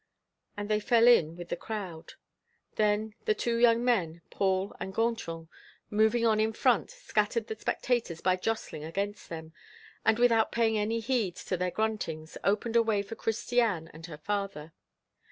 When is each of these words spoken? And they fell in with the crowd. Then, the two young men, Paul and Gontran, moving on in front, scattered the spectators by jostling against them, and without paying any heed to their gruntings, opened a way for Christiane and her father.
And 0.57 0.67
they 0.67 0.79
fell 0.79 1.07
in 1.07 1.35
with 1.35 1.49
the 1.49 1.55
crowd. 1.55 2.13
Then, 2.73 3.13
the 3.25 3.35
two 3.35 3.57
young 3.57 3.85
men, 3.85 4.23
Paul 4.31 4.75
and 4.79 4.91
Gontran, 4.95 5.47
moving 5.91 6.25
on 6.25 6.39
in 6.39 6.53
front, 6.53 6.89
scattered 6.89 7.45
the 7.45 7.55
spectators 7.55 8.19
by 8.19 8.35
jostling 8.37 8.83
against 8.83 9.29
them, 9.29 9.53
and 10.03 10.17
without 10.17 10.51
paying 10.51 10.75
any 10.75 11.01
heed 11.01 11.35
to 11.45 11.55
their 11.55 11.69
gruntings, 11.69 12.35
opened 12.43 12.75
a 12.75 12.81
way 12.81 13.03
for 13.03 13.13
Christiane 13.13 13.91
and 13.93 14.07
her 14.07 14.17
father. 14.17 14.73